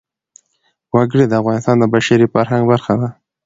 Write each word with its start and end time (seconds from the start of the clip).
وګړي 0.95 1.25
د 1.27 1.33
افغانستان 1.41 1.75
د 1.79 1.83
بشري 1.93 2.25
فرهنګ 2.33 2.63
برخه 2.71 2.93
ده. 3.01 3.09